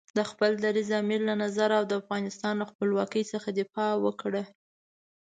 [0.17, 4.43] د خپل دریځ، امیر له نظر او د افغانستان له خپلواکۍ څخه دفاع وکړه.